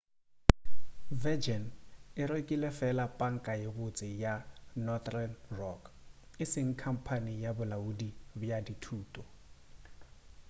virgin 1.23 1.63
e 2.21 2.23
rekile 2.31 2.69
fela 2.77 3.05
panka 3.19 3.53
ye 3.61 3.67
botse' 3.77 4.17
ya 4.23 4.33
northern 4.87 5.33
rock 5.59 5.81
e 6.41 6.43
seng 6.51 6.69
khamphane 6.81 7.33
ya 7.43 7.51
bolaodi 7.57 8.09
bja 8.39 8.57
dithoto 8.67 9.23